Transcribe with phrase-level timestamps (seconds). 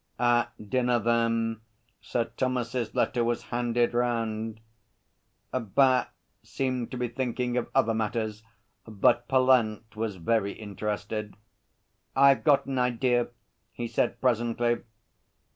[0.17, 1.61] At dinner, then,
[2.01, 4.59] Sir Thomas's letter was handed round.
[5.51, 8.41] Bat seemed to be thinking of other matters,
[8.85, 11.35] but Pallant was very interested.
[12.15, 13.27] 'I've got an idea,'
[13.73, 14.79] he said presently.